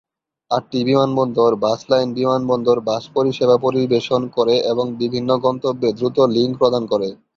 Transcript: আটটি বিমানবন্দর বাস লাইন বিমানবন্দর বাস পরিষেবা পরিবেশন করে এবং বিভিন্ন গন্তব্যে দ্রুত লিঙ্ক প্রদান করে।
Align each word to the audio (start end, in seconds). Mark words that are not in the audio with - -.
আটটি 0.51 0.79
বিমানবন্দর 0.87 1.51
বাস 1.63 1.79
লাইন 1.89 2.09
বিমানবন্দর 2.13 2.77
বাস 2.87 3.03
পরিষেবা 3.15 3.55
পরিবেশন 3.65 4.21
করে 4.35 4.55
এবং 4.71 4.85
বিভিন্ন 5.01 5.29
গন্তব্যে 5.45 5.89
দ্রুত 5.97 6.17
লিঙ্ক 6.35 6.53
প্রদান 6.61 6.83
করে। 6.91 7.07